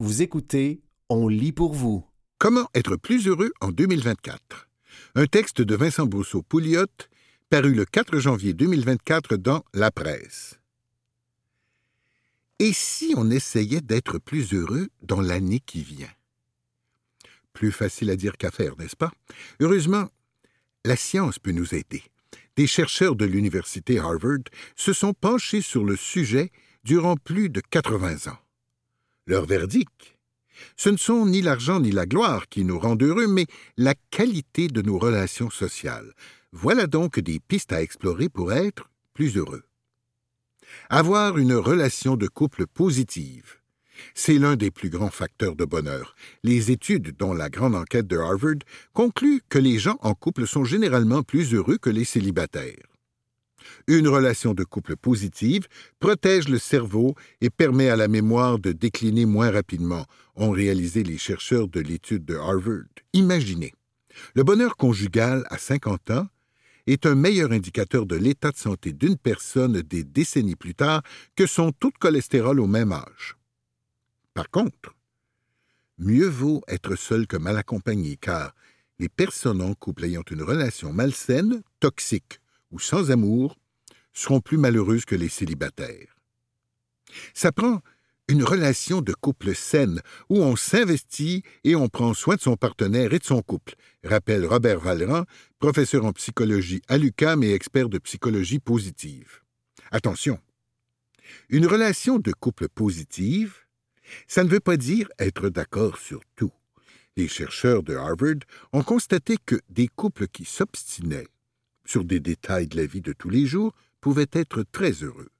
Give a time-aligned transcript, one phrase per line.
[0.00, 2.06] Vous écoutez On lit pour vous.
[2.38, 4.68] Comment être plus heureux en 2024
[5.16, 6.86] Un texte de Vincent Brousseau-Pouliot,
[7.50, 10.60] paru le 4 janvier 2024 dans La Presse.
[12.60, 16.14] Et si on essayait d'être plus heureux dans l'année qui vient?
[17.52, 19.10] Plus facile à dire qu'à faire, n'est-ce pas?
[19.58, 20.08] Heureusement,
[20.84, 22.04] la science peut nous aider.
[22.54, 24.44] Des chercheurs de l'université Harvard
[24.76, 26.52] se sont penchés sur le sujet
[26.84, 28.38] durant plus de 80 ans.
[29.28, 30.16] Leur verdict
[30.78, 33.44] Ce ne sont ni l'argent ni la gloire qui nous rendent heureux, mais
[33.76, 36.14] la qualité de nos relations sociales.
[36.52, 39.64] Voilà donc des pistes à explorer pour être plus heureux.
[40.88, 43.58] Avoir une relation de couple positive.
[44.14, 46.14] C'est l'un des plus grands facteurs de bonheur.
[46.42, 50.64] Les études, dont la grande enquête de Harvard, concluent que les gens en couple sont
[50.64, 52.97] généralement plus heureux que les célibataires.
[53.86, 55.66] Une relation de couple positive
[55.98, 61.18] protège le cerveau et permet à la mémoire de décliner moins rapidement, ont réalisé les
[61.18, 62.84] chercheurs de l'étude de Harvard.
[63.12, 63.72] Imaginez.
[64.34, 66.26] Le bonheur conjugal à 50 ans
[66.86, 71.02] est un meilleur indicateur de l'état de santé d'une personne des décennies plus tard
[71.36, 73.36] que son taux de cholestérol au même âge.
[74.34, 74.94] Par contre,
[75.98, 78.54] mieux vaut être seul que mal accompagné, car
[78.98, 82.40] les personnes en couple ayant une relation malsaine, toxique
[82.70, 83.56] ou sans amour
[84.12, 86.16] seront plus malheureuses que les célibataires.
[87.34, 87.80] Ça prend
[88.28, 93.14] une relation de couple saine où on s'investit et on prend soin de son partenaire
[93.14, 93.74] et de son couple,
[94.04, 95.24] rappelle Robert Valran,
[95.58, 99.40] professeur en psychologie à l'UQAM et expert de psychologie positive.
[99.90, 100.38] Attention,
[101.48, 103.54] une relation de couple positive,
[104.26, 106.52] ça ne veut pas dire être d'accord sur tout.
[107.16, 108.40] Les chercheurs de Harvard
[108.72, 111.26] ont constaté que des couples qui s'obstinaient
[111.88, 115.30] sur des détails de la vie de tous les jours pouvait être très heureux.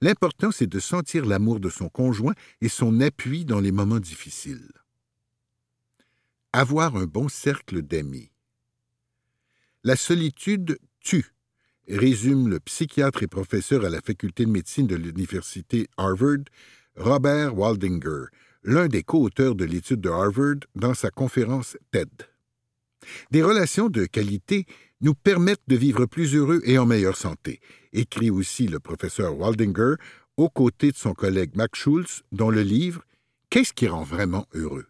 [0.00, 4.70] L'important, c'est de sentir l'amour de son conjoint et son appui dans les moments difficiles.
[6.52, 8.30] Avoir un bon cercle d'amis.
[9.82, 11.32] La solitude tue,
[11.88, 16.44] résume le psychiatre et professeur à la faculté de médecine de l'université Harvard,
[16.96, 18.26] Robert Waldinger,
[18.62, 22.10] l'un des co-auteurs de l'étude de Harvard dans sa conférence TED.
[23.30, 24.66] Des relations de qualité
[25.00, 27.60] nous permettent de vivre plus heureux et en meilleure santé,
[27.92, 29.94] écrit aussi le professeur Waldinger
[30.36, 33.02] aux côtés de son collègue Max Schulz dans le livre
[33.50, 34.86] Qu'est-ce qui rend vraiment heureux?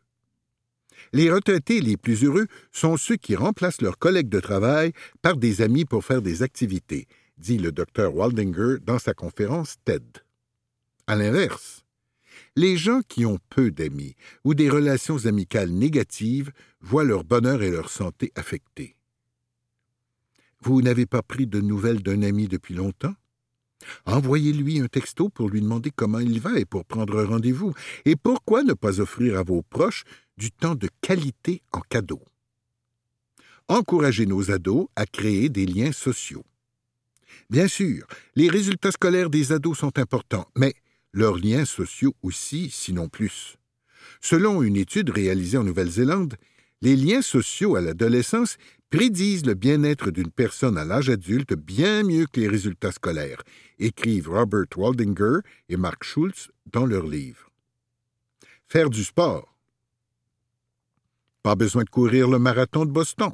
[1.13, 5.63] Les retraités les plus heureux sont ceux qui remplacent leurs collègues de travail par des
[5.63, 7.07] amis pour faire des activités,
[7.39, 10.05] dit le docteur Waldinger dans sa conférence TED.
[11.07, 11.85] À l'inverse,
[12.55, 17.71] les gens qui ont peu d'amis ou des relations amicales négatives voient leur bonheur et
[17.71, 18.97] leur santé affectés.
[20.63, 23.15] Vous n'avez pas pris de nouvelles d'un ami depuis longtemps?
[24.05, 27.73] Envoyez-lui un texto pour lui demander comment il va et pour prendre rendez-vous.
[28.05, 30.05] Et pourquoi ne pas offrir à vos proches
[30.37, 32.21] du temps de qualité en cadeau?
[33.69, 36.45] Encouragez nos ados à créer des liens sociaux.
[37.49, 38.07] Bien sûr,
[38.37, 40.75] les résultats scolaires des ados sont importants, mais
[41.13, 43.57] leurs liens sociaux aussi, sinon plus.
[44.21, 46.35] Selon une étude réalisée en Nouvelle-Zélande,
[46.83, 48.57] les liens sociaux à l'adolescence
[48.91, 53.43] prédisent le bien-être d'une personne à l'âge adulte bien mieux que les résultats scolaires,
[53.79, 57.51] écrivent Robert Waldinger et Mark Schultz dans leur livre.
[58.67, 59.55] Faire du sport.
[61.43, 63.33] Pas besoin de courir le marathon de Boston.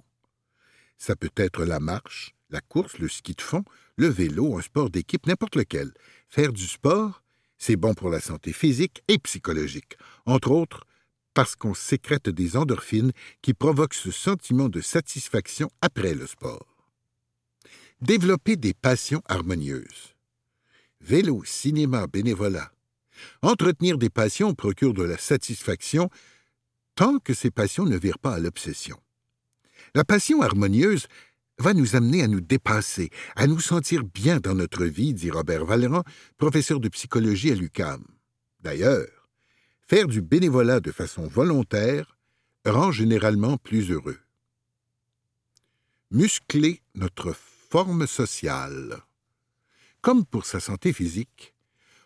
[0.99, 3.65] Ça peut être la marche, la course, le ski de fond,
[3.97, 5.93] le vélo, un sport d'équipe, n'importe lequel.
[6.29, 7.23] Faire du sport,
[7.59, 9.97] c'est bon pour la santé physique et psychologique.
[10.27, 10.87] Entre autres,
[11.37, 16.89] parce qu'on sécrète des endorphines qui provoquent ce sentiment de satisfaction après le sport.
[18.01, 20.15] Développer des passions harmonieuses.
[21.03, 22.73] Vélo, cinéma, bénévolat.
[23.43, 26.09] Entretenir des passions procure de la satisfaction
[26.95, 28.97] tant que ces passions ne virent pas à l'obsession.
[29.95, 31.07] La passion harmonieuse
[31.59, 35.67] va nous amener à nous dépasser, à nous sentir bien dans notre vie, dit Robert
[35.67, 36.03] Valéran,
[36.39, 38.03] professeur de psychologie à l'UCAM.
[38.61, 39.16] D'ailleurs,
[39.89, 42.19] Faire du bénévolat de façon volontaire
[42.65, 44.19] rend généralement plus heureux.
[46.11, 47.33] Muscler notre
[47.71, 49.03] forme sociale.
[50.01, 51.55] Comme pour sa santé physique,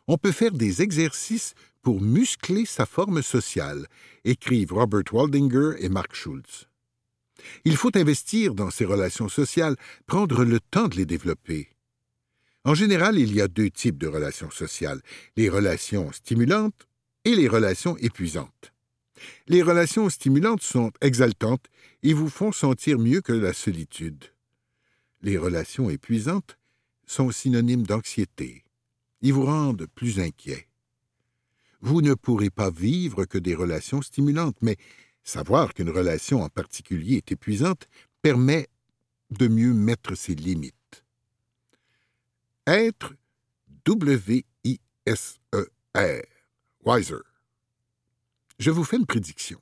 [0.08, 3.86] on peut faire des exercices pour muscler sa forme sociale,
[4.24, 6.68] écrivent Robert Waldinger et Mark Schultz.
[7.64, 9.76] Il faut investir dans ces relations sociales,
[10.06, 11.70] prendre le temps de les développer.
[12.64, 15.00] En général, il y a deux types de relations sociales,
[15.38, 16.86] les relations stimulantes
[17.24, 18.72] et les relations épuisantes.
[19.48, 21.66] Les relations stimulantes sont exaltantes
[22.02, 24.24] et vous font sentir mieux que la solitude.
[25.22, 26.56] Les relations épuisantes
[27.06, 28.64] sont synonymes d'anxiété.
[29.20, 30.66] Ils vous rendent plus inquiet.
[31.82, 34.76] vous ne pourrez pas vivre que des relations stimulantes, mais
[35.24, 37.88] savoir qu'une relation en particulier est épuisante
[38.22, 38.68] permet
[39.30, 41.04] de mieux mettre ses limites.
[42.66, 43.14] Être
[43.86, 44.80] W-I-S-E-R,
[46.84, 47.22] Wiser.
[48.58, 49.60] Je vous fais une prédiction.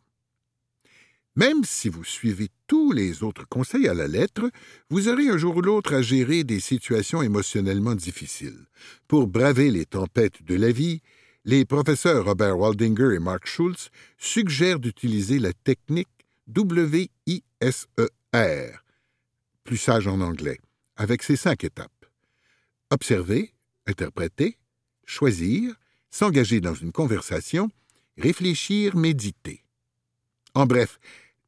[1.35, 4.51] Même si vous suivez tous les autres conseils à la lettre,
[4.91, 8.67] vous aurez un jour ou l'autre à gérer des situations émotionnellement difficiles.
[9.07, 11.01] Pour braver les tempêtes de la vie,
[11.45, 16.09] les professeurs Robert Waldinger et Mark Schultz suggèrent d'utiliser la technique
[16.49, 17.41] WISER,
[19.65, 20.59] plus sage en anglais,
[20.97, 22.07] avec ces cinq étapes.
[22.91, 23.55] Observer,
[23.87, 24.59] interpréter,
[25.05, 25.75] choisir,
[26.11, 27.71] s'engager dans une conversation,
[28.17, 29.65] réfléchir, méditer.
[30.55, 30.99] En bref,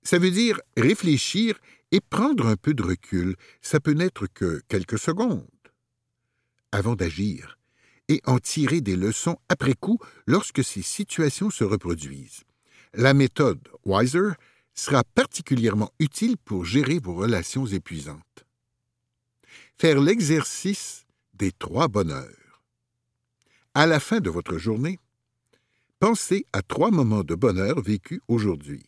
[0.02, 1.58] ça veut dire réfléchir
[1.92, 3.36] et prendre un peu de recul.
[3.60, 5.46] Ça peut n'être que quelques secondes
[6.72, 7.58] avant d'agir
[8.08, 12.42] et en tirer des leçons après coup lorsque ces situations se reproduisent.
[12.94, 14.30] La méthode Wiser
[14.74, 18.46] sera particulièrement utile pour gérer vos relations épuisantes.
[19.78, 22.39] Faire l'exercice des trois bonheurs.
[23.72, 24.98] À la fin de votre journée,
[26.00, 28.82] pensez à trois moments de bonheur vécus aujourd'hui.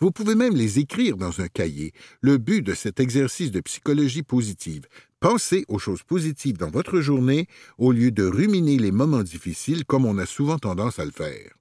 [0.00, 1.92] Vous pouvez même les écrire dans un cahier.
[2.22, 4.86] Le but de cet exercice de psychologie positive,
[5.20, 10.06] pensez aux choses positives dans votre journée au lieu de ruminer les moments difficiles comme
[10.06, 11.52] on a souvent tendance à le faire.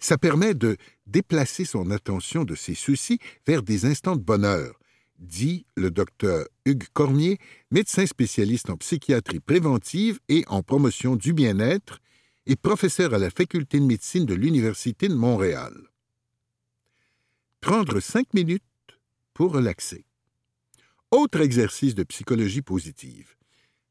[0.00, 4.80] Ça permet de déplacer son attention de ses soucis vers des instants de bonheur,
[5.18, 7.38] dit le docteur Hugues Cormier,
[7.70, 12.00] médecin spécialiste en psychiatrie préventive et en promotion du bien-être
[12.46, 15.74] et professeur à la faculté de médecine de l'Université de Montréal.
[17.60, 18.62] Prendre cinq minutes
[19.34, 20.04] pour relaxer.
[21.10, 23.34] Autre exercice de psychologie positive.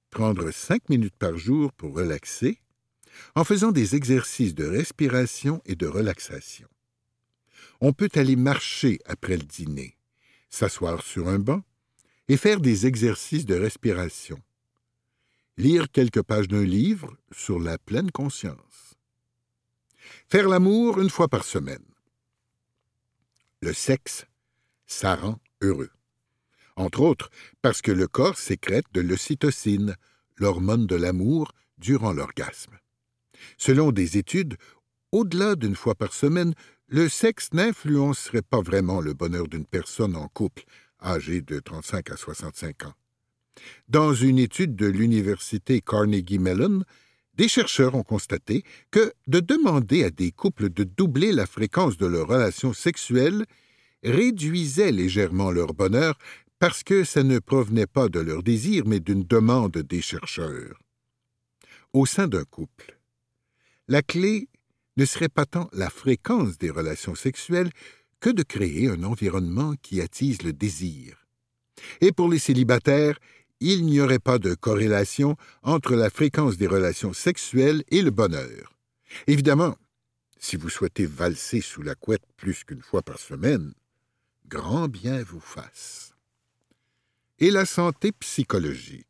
[0.10, 2.60] Prendre cinq minutes par jour pour relaxer
[3.36, 6.68] en faisant des exercices de respiration et de relaxation.
[7.82, 9.97] On peut aller marcher après le dîner,
[10.50, 11.62] s'asseoir sur un banc
[12.28, 14.42] et faire des exercices de respiration.
[15.58, 18.96] Lire quelques pages d'un livre sur la pleine conscience.
[20.30, 21.86] Faire l'amour une fois par semaine.
[23.62, 24.26] Le sexe,
[24.86, 25.90] ça rend heureux.
[26.76, 29.96] Entre autres, parce que le corps sécrète de l'ocytocine,
[30.36, 32.78] l'hormone de l'amour, durant l'orgasme.
[33.58, 34.58] Selon des études,
[35.12, 36.54] au-delà d'une fois par semaine,
[36.88, 40.64] le sexe n'influencerait pas vraiment le bonheur d'une personne en couple
[41.04, 42.94] âgée de 35 à 65 ans.
[43.90, 46.84] Dans une étude de l'université Carnegie Mellon,
[47.34, 52.06] des chercheurs ont constaté que de demander à des couples de doubler la fréquence de
[52.06, 53.46] leurs relations sexuelles
[54.04, 56.18] réduisait légèrement leur bonheur
[56.60, 60.80] parce que ça ne provenait pas de leur désir mais d'une demande des chercheurs.
[61.94, 63.00] Au sein d'un couple,
[63.88, 64.50] la clé
[64.98, 67.72] ne serait pas tant la fréquence des relations sexuelles
[68.20, 71.26] que de créer un environnement qui attise le désir.
[72.02, 73.20] Et pour les célibataires,
[73.60, 78.74] il n'y aurait pas de corrélation entre la fréquence des relations sexuelles et le bonheur.
[79.28, 79.78] Évidemment,
[80.40, 83.74] si vous souhaitez valser sous la couette plus qu'une fois par semaine,
[84.48, 86.14] grand bien vous fasse.
[87.40, 89.08] Et la santé psychologique.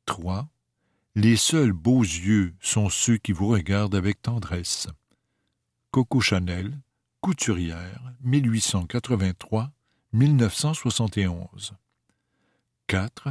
[0.05, 0.49] 3.
[1.15, 4.87] Les seuls beaux yeux sont ceux qui vous regardent avec tendresse.
[5.91, 6.81] Coco Chanel,
[7.21, 8.01] couturière,
[10.15, 11.71] 1883-1971.
[12.87, 13.29] 4.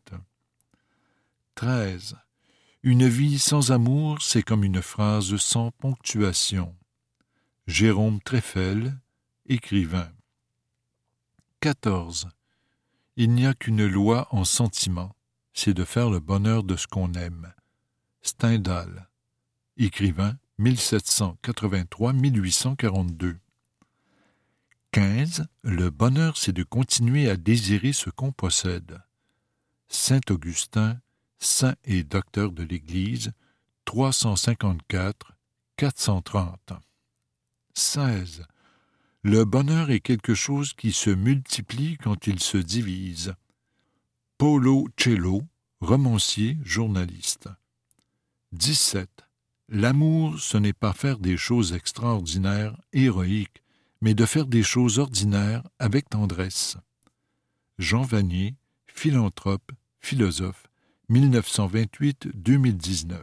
[1.54, 2.16] 13.
[2.82, 6.76] Une vie sans amour, c'est comme une phrase sans ponctuation.
[7.68, 8.98] Jérôme Treffel,
[9.46, 10.12] écrivain.
[11.60, 12.30] 14.
[13.16, 15.16] Il n'y a qu'une loi en sentiment,
[15.54, 17.54] c'est de faire le bonheur de ce qu'on aime.
[18.24, 19.08] Stendhal,
[19.78, 23.38] écrivain, 1783-1842.
[24.92, 25.46] 15.
[25.64, 29.00] Le bonheur, c'est de continuer à désirer ce qu'on possède.
[29.88, 31.00] Saint Augustin,
[31.38, 33.32] saint et docteur de l'Église,
[33.86, 35.34] 354,
[35.78, 36.74] 430.
[37.74, 38.46] 16.
[39.24, 43.34] Le bonheur est quelque chose qui se multiplie quand il se divise.
[44.38, 45.44] Polo Cello,
[45.82, 47.50] romancier, journaliste.
[48.54, 49.29] 17.
[49.72, 53.62] L'amour, ce n'est pas faire des choses extraordinaires, héroïques,
[54.02, 56.76] mais de faire des choses ordinaires avec tendresse.
[57.78, 58.56] Jean Vanier,
[58.88, 60.66] philanthrope, philosophe,
[61.12, 63.22] 1928-2019.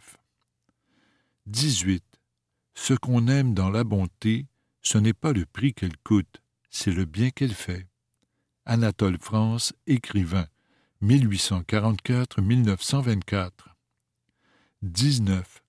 [1.47, 2.05] 18.
[2.75, 4.47] Ce qu'on aime dans la bonté,
[4.83, 7.89] ce n'est pas le prix qu'elle coûte, c'est le bien qu'elle fait.
[8.67, 10.47] Anatole France, écrivain,
[11.03, 13.51] 1844-1924.
[14.83, 15.66] 19.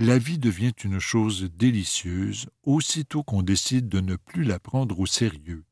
[0.00, 5.06] La vie devient une chose délicieuse aussitôt qu'on décide de ne plus la prendre au
[5.06, 5.64] sérieux.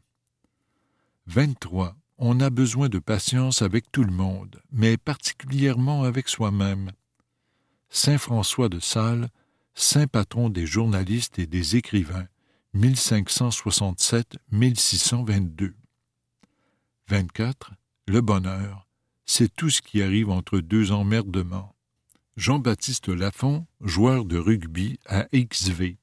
[1.26, 1.96] 23.
[2.18, 6.92] On a besoin de patience avec tout le monde, mais particulièrement avec soi-même.
[7.88, 9.28] Saint François de Sales,
[9.74, 12.26] saint patron des journalistes et des écrivains,
[12.74, 15.72] 1567-1622.
[17.08, 17.72] 24.
[18.08, 18.88] Le bonheur,
[19.26, 21.74] c'est tout ce qui arrive entre deux emmerdements.
[22.36, 25.96] Jean-Baptiste Lafont, joueur de rugby à XV.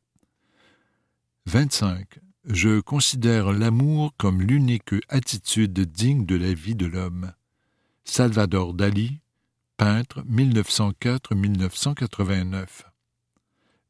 [1.47, 2.19] 25.
[2.45, 7.33] Je considère l'amour comme l'unique attitude digne de la vie de l'homme.
[8.05, 9.19] Salvador Dali,
[9.75, 12.85] peintre 1904-1989.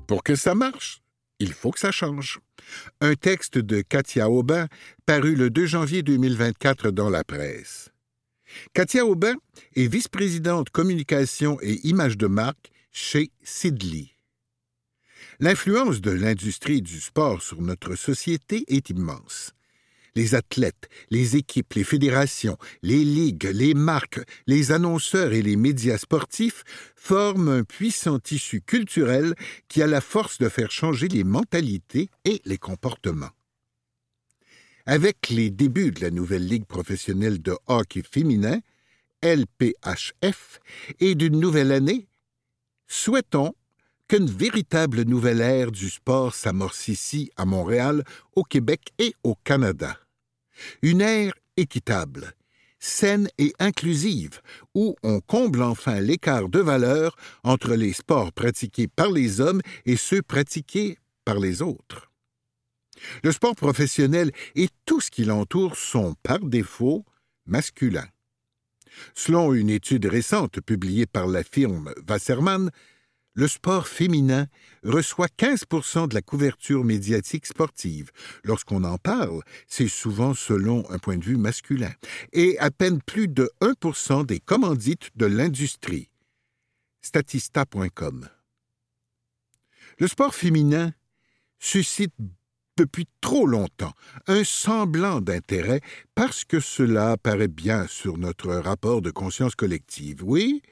[0.05, 1.01] Pour que ça marche,
[1.39, 2.39] il faut que ça change.
[3.01, 4.67] Un texte de Katia Aubin
[5.07, 7.91] paru le 2 janvier 2024 dans la presse.
[8.73, 9.35] Katia Aubin
[9.75, 14.09] est vice-présidente communication et image de marque chez Sidley.
[15.39, 19.53] L'influence de l'industrie du sport sur notre société est immense.
[20.13, 25.97] Les athlètes, les équipes, les fédérations, les ligues, les marques, les annonceurs et les médias
[25.97, 26.63] sportifs
[26.95, 29.35] forment un puissant tissu culturel
[29.69, 33.31] qui a la force de faire changer les mentalités et les comportements.
[34.85, 38.59] Avec les débuts de la nouvelle Ligue professionnelle de hockey féminin,
[39.23, 40.59] LPHF,
[40.99, 42.07] et d'une nouvelle année,
[42.87, 43.53] souhaitons
[44.07, 48.03] qu'une véritable nouvelle ère du sport s'amorce ici, à Montréal,
[48.35, 49.97] au Québec et au Canada.
[50.81, 52.33] Une ère équitable,
[52.79, 54.41] saine et inclusive,
[54.73, 59.95] où on comble enfin l'écart de valeur entre les sports pratiqués par les hommes et
[59.95, 62.10] ceux pratiqués par les autres.
[63.23, 67.05] Le sport professionnel et tout ce qui l'entoure sont, par défaut,
[67.45, 68.09] masculins.
[69.15, 72.71] Selon une étude récente publiée par la firme Wasserman,
[73.33, 74.47] le sport féminin
[74.83, 78.11] reçoit 15% de la couverture médiatique sportive.
[78.43, 81.93] Lorsqu'on en parle, c'est souvent selon un point de vue masculin,
[82.33, 86.09] et à peine plus de 1% des commandites de l'industrie.
[87.01, 88.27] Statista.com.
[89.97, 90.93] Le sport féminin
[91.57, 92.13] suscite
[92.81, 93.93] depuis trop longtemps
[94.25, 95.81] un semblant d'intérêt
[96.15, 100.23] parce que cela apparaît bien sur notre rapport de conscience collective.
[100.23, 100.63] Oui,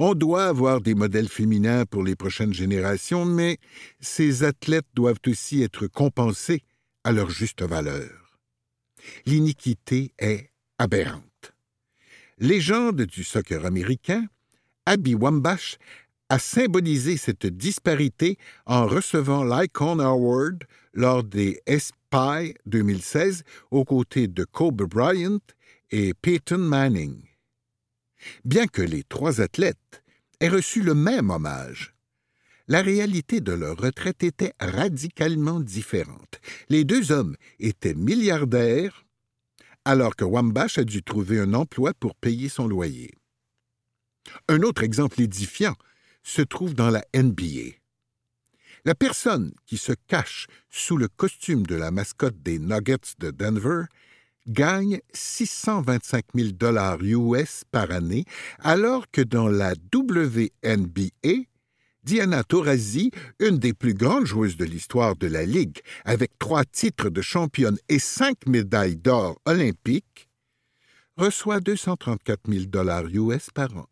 [0.00, 3.58] on doit avoir des modèles féminins pour les prochaines générations, mais
[4.00, 6.62] ces athlètes doivent aussi être compensés
[7.04, 8.10] à leur juste valeur.
[9.26, 11.52] L'iniquité est aberrante.
[12.38, 14.26] Légende du soccer américain,
[14.86, 15.78] Abby Wambach
[16.30, 20.64] a symbolisé cette disparité en recevant l'Icon Award
[20.94, 25.40] lors des SPY 2016 aux côtés de Kobe Bryant
[25.90, 27.22] et Peyton Manning.
[28.44, 30.02] Bien que les trois athlètes
[30.40, 31.94] aient reçu le même hommage,
[32.66, 36.40] la réalité de leur retraite était radicalement différente.
[36.70, 39.04] Les deux hommes étaient milliardaires,
[39.84, 43.12] alors que Wambach a dû trouver un emploi pour payer son loyer.
[44.48, 45.74] Un autre exemple édifiant
[46.22, 47.76] se trouve dans la NBA.
[48.86, 53.84] La personne qui se cache sous le costume de la mascotte des Nuggets de Denver
[54.46, 58.26] gagne 625 000 dollars US par année,
[58.58, 61.46] alors que dans la WNBA,
[62.02, 67.08] Diana Taurasi, une des plus grandes joueuses de l'histoire de la Ligue, avec trois titres
[67.08, 70.28] de championne et cinq médailles d'or olympiques,
[71.16, 73.88] reçoit 234 000 dollars US par an.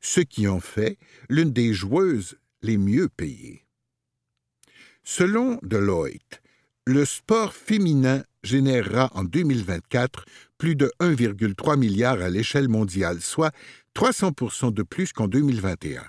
[0.00, 3.62] ce qui en fait l'une des joueuses les mieux payées.
[5.04, 6.40] Selon Deloitte,
[6.86, 10.24] le sport féminin générera en 2024
[10.58, 13.52] plus de 1,3 milliard à l'échelle mondiale, soit
[13.94, 14.32] 300
[14.70, 16.04] de plus qu'en 2021.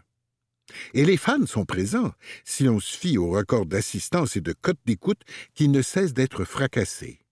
[0.94, 2.12] Et les fans sont présents,
[2.46, 5.22] si l'on se fie au record d'assistance et de cote d'écoute
[5.54, 7.23] qui ne cessent d'être fracassés.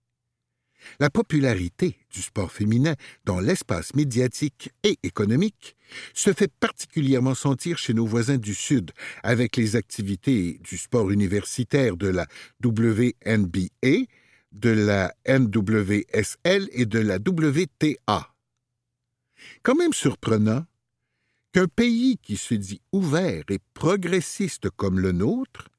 [1.00, 5.76] La popularité du sport féminin dans l'espace médiatique et économique
[6.14, 8.92] se fait particulièrement sentir chez nos voisins du Sud,
[9.24, 12.28] avec les activités du sport universitaire de la
[12.64, 14.06] WNBA,
[14.52, 18.34] de la NWSL et de la WTA.
[19.64, 20.66] Quand même surprenant
[21.54, 25.70] qu'un pays qui se dit ouvert et progressiste comme le nôtre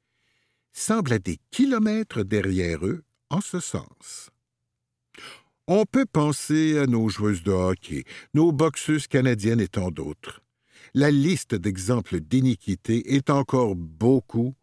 [0.71, 4.32] semble à des kilomètres derrière eux en ce sens.
[5.67, 10.41] On peut penser à nos joueuses de hockey, nos boxeuses canadiennes et tant d'autres.
[10.93, 14.55] La liste d'exemples d'iniquité est encore beaucoup,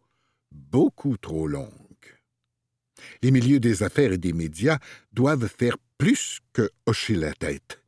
[0.53, 1.71] beaucoup trop longue.
[3.23, 4.79] Les milieux des affaires et des médias
[5.15, 7.83] doivent faire plus que hocher la tête.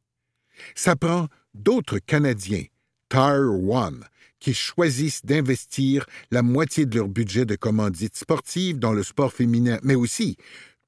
[0.74, 2.64] Ça prend d'autres Canadiens,
[3.10, 4.06] Tire One,
[4.40, 9.78] qui choisissent d'investir la moitié de leur budget de commandite sportive dans le sport féminin,
[9.82, 10.38] mais aussi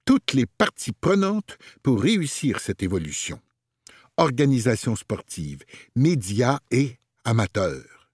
[0.05, 3.41] toutes les parties prenantes pour réussir cette évolution.
[4.17, 5.65] Organisations sportives,
[5.97, 8.11] médias et amateurs.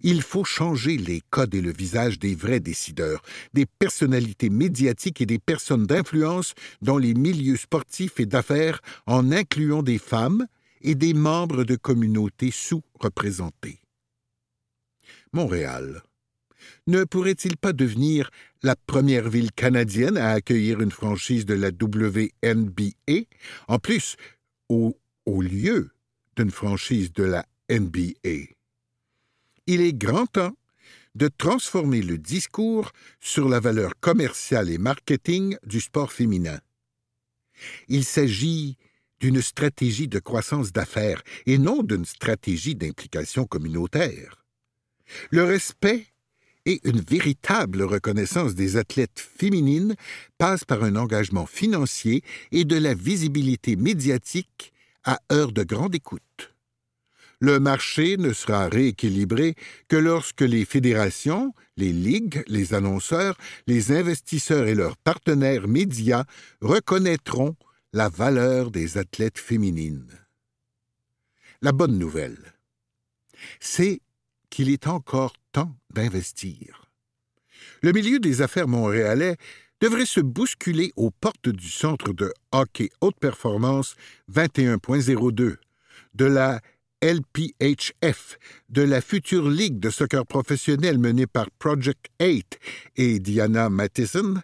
[0.00, 3.22] Il faut changer les codes et le visage des vrais décideurs,
[3.52, 9.82] des personnalités médiatiques et des personnes d'influence dans les milieux sportifs et d'affaires en incluant
[9.82, 10.46] des femmes
[10.82, 13.80] et des membres de communautés sous-représentées.
[15.32, 16.02] Montréal
[16.86, 18.30] ne pourrait-il pas devenir
[18.62, 23.26] la première ville canadienne à accueillir une franchise de la WNBA,
[23.68, 24.16] en plus
[24.68, 24.96] au,
[25.26, 25.90] au lieu
[26.36, 28.54] d'une franchise de la NBA?
[29.66, 30.56] Il est grand temps
[31.14, 36.58] de transformer le discours sur la valeur commerciale et marketing du sport féminin.
[37.88, 38.76] Il s'agit
[39.20, 44.44] d'une stratégie de croissance d'affaires et non d'une stratégie d'implication communautaire.
[45.30, 46.06] Le respect
[46.66, 49.94] et une véritable reconnaissance des athlètes féminines
[50.38, 54.72] passe par un engagement financier et de la visibilité médiatique
[55.04, 56.54] à heure de grande écoute.
[57.40, 59.56] Le marché ne sera rééquilibré
[59.88, 66.24] que lorsque les fédérations, les ligues, les annonceurs, les investisseurs et leurs partenaires médias
[66.60, 67.56] reconnaîtront
[67.92, 70.06] la valeur des athlètes féminines.
[71.62, 72.54] La bonne nouvelle,
[73.58, 74.00] c'est
[74.48, 75.34] qu'il est encore
[75.92, 76.86] d'investir.
[77.82, 79.36] Le milieu des affaires montréalais
[79.80, 83.96] devrait se bousculer aux portes du centre de hockey haute performance
[84.32, 85.56] 21.02,
[86.14, 86.60] de la
[87.02, 92.60] LPHF, de la future ligue de soccer professionnel menée par Project 8
[92.96, 94.40] et Diana Matheson,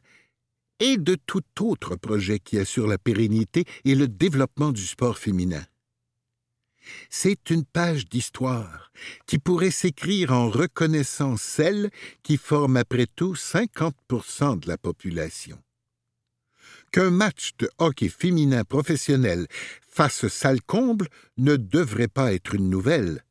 [0.81, 5.63] et de tout autre projet qui assure la pérennité et le développement du sport féminin.
[7.11, 8.91] C'est une page d'histoire
[9.27, 11.91] qui pourrait s'écrire en reconnaissant celles
[12.23, 15.59] qui forment après tout 50% de la population.
[16.93, 19.47] Qu'un match de hockey féminin professionnel
[19.89, 23.25] fasse salle comble ne devrait pas être une nouvelle.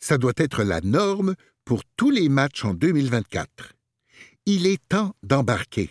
[0.00, 3.74] Ça doit être la norme pour tous les matchs en 2024.
[4.46, 5.90] Il est temps d'embarquer,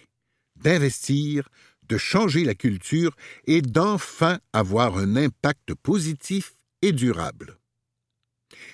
[0.55, 1.49] d'investir,
[1.87, 7.57] de changer la culture et d'enfin avoir un impact positif et durable.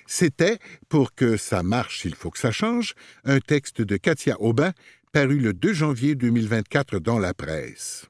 [0.06, 4.72] C'était, pour que ça marche, il faut que ça change, un texte de Katia Aubin
[5.12, 8.06] paru le 2 janvier 2024 dans la presse.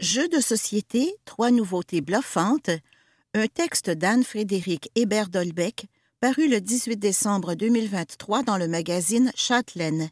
[0.00, 2.70] Jeux de société, trois nouveautés bluffantes,
[3.32, 5.86] un texte d'Anne-Frédéric Hébert-Dolbeck
[6.20, 10.10] paru le 18 décembre 2023 dans le magazine Châtelaine.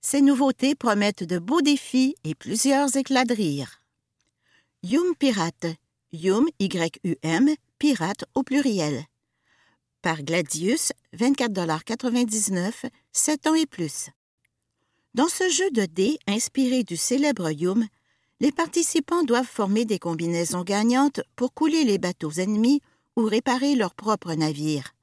[0.00, 3.82] Ces nouveautés promettent de beaux défis et plusieurs éclats de rire.
[4.88, 5.66] Yum Pirate.
[6.12, 9.04] Yum, Y-U-M, pirate au pluriel.
[10.00, 12.72] Par Gladius, 24,99
[13.10, 14.10] 7 ans et plus.
[15.12, 17.84] Dans ce jeu de dés inspiré du célèbre Yum,
[18.38, 22.80] les participants doivent former des combinaisons gagnantes pour couler les bateaux ennemis
[23.16, 24.94] ou réparer leurs propres navires.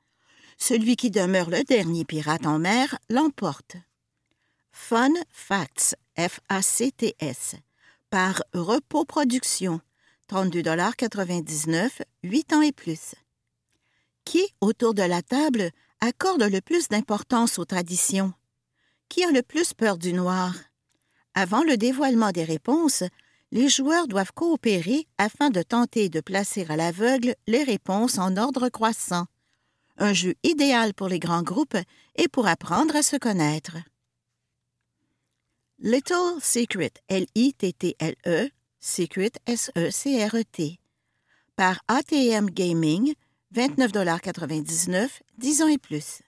[0.57, 3.75] Celui qui demeure le dernier pirate en mer l'emporte.
[4.71, 7.57] Fun Facts, F-A-C-T-S
[8.13, 9.81] par Repos Production,
[10.31, 11.89] 32,99
[12.21, 13.15] 8 ans et plus.
[14.23, 18.31] Qui, autour de la table, accorde le plus d'importance aux traditions?
[19.09, 20.53] Qui a le plus peur du noir?
[21.33, 23.03] Avant le dévoilement des réponses,
[23.51, 28.69] Les joueurs doivent coopérer afin de tenter de placer à l'aveugle les réponses en ordre
[28.69, 29.25] croissant.
[29.97, 31.77] Un jeu idéal pour les grands groupes
[32.15, 33.77] et pour apprendre à se connaître.
[35.85, 40.79] Little Secret, L-I-T-T-L-E, Secret, S-E-C-R-E-T,
[41.57, 43.13] par ATM Gaming,
[43.53, 46.21] 29,99 10 ans et plus.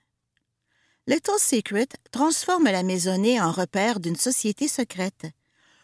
[1.07, 5.27] Little Secret transforme la maisonnée en repère d'une société secrète.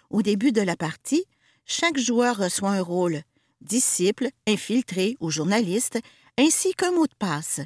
[0.09, 1.23] Au début de la partie,
[1.65, 3.21] chaque joueur reçoit un rôle
[3.61, 5.97] disciple, infiltré ou journaliste,
[6.37, 7.61] ainsi qu'un mot de passe.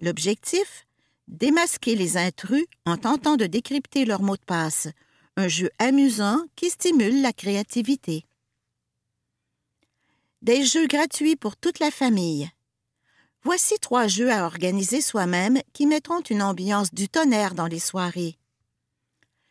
[0.00, 0.86] L'objectif?
[1.28, 4.88] Démasquer les intrus en tentant de décrypter leur mot de passe,
[5.36, 8.24] un jeu amusant qui stimule la créativité.
[10.42, 12.50] Des jeux gratuits pour toute la famille.
[13.42, 18.38] Voici trois jeux à organiser soi-même qui mettront une ambiance du tonnerre dans les soirées.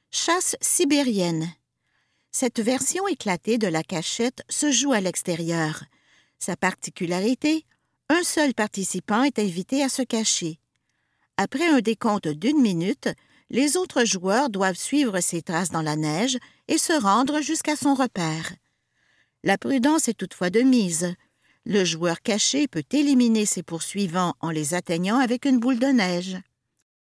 [0.10, 1.52] Chasse sibérienne.
[2.32, 5.84] Cette version éclatée de la cachette se joue à l'extérieur.
[6.40, 7.66] Sa particularité,
[8.10, 10.60] un seul participant est invité à se cacher.
[11.38, 13.10] Après un décompte d'une minute,
[13.54, 17.94] les autres joueurs doivent suivre ses traces dans la neige et se rendre jusqu'à son
[17.94, 18.52] repère.
[19.44, 21.14] La prudence est toutefois de mise.
[21.64, 26.38] Le joueur caché peut éliminer ses poursuivants en les atteignant avec une boule de neige.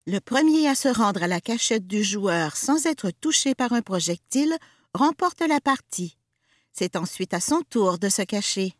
[0.07, 3.83] Le premier à se rendre à la cachette du joueur sans être touché par un
[3.83, 4.57] projectile
[4.95, 6.17] remporte la partie.
[6.73, 8.73] C'est ensuite à son tour de se cacher.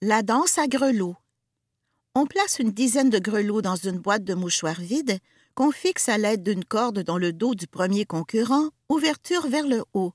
[0.00, 1.16] La danse à grelots.
[2.14, 5.18] On place une dizaine de grelots dans une boîte de mouchoirs vide
[5.58, 9.82] qu'on fixe à l'aide d'une corde dans le dos du premier concurrent, ouverture vers le
[9.92, 10.12] haut.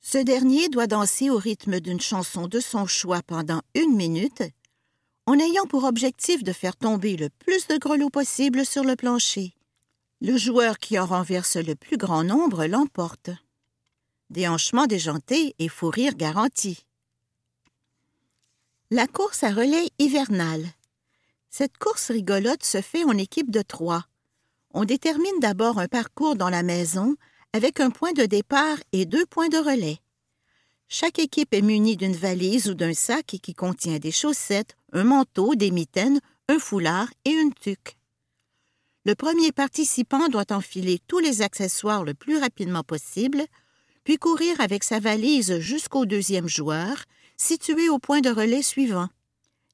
[0.00, 4.42] Ce dernier doit danser au rythme d'une chanson de son choix pendant une minute,
[5.26, 9.52] en ayant pour objectif de faire tomber le plus de grelots possible sur le plancher.
[10.22, 13.28] Le joueur qui en renverse le plus grand nombre l'emporte.
[14.30, 16.86] Déhanchement déjanté et fou rire garanti.
[18.90, 20.64] La course à relais hivernale.
[21.50, 24.07] Cette course rigolote se fait en équipe de trois.
[24.74, 27.16] On détermine d'abord un parcours dans la maison
[27.52, 29.98] avec un point de départ et deux points de relais.
[30.88, 35.54] Chaque équipe est munie d'une valise ou d'un sac qui contient des chaussettes, un manteau,
[35.54, 37.96] des mitaines, un foulard et une tuque.
[39.04, 43.44] Le premier participant doit enfiler tous les accessoires le plus rapidement possible,
[44.04, 47.04] puis courir avec sa valise jusqu'au deuxième joueur,
[47.36, 49.08] situé au point de relais suivant.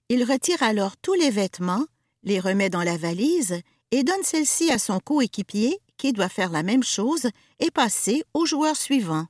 [0.08, 1.86] Il retire alors tous les vêtements,
[2.22, 3.60] les remet dans la valise
[3.94, 7.28] et donne celle-ci à son coéquipier qui doit faire la même chose
[7.60, 9.26] et passer au joueur suivant.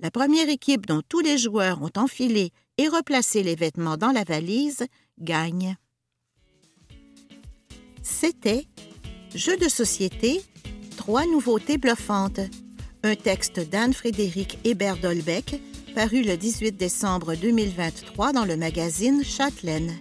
[0.00, 4.24] La première équipe dont tous les joueurs ont enfilé et replacé les vêtements dans la
[4.24, 4.84] valise
[5.20, 5.76] gagne.
[8.02, 8.66] C'était
[9.36, 10.42] Jeu de société,
[10.96, 12.40] trois nouveautés bluffantes.
[13.04, 15.60] Un texte d'Anne-Frédéric Hébert-Dolbeck,
[15.94, 19.96] paru le 18 décembre 2023 dans le magazine Châtelaine.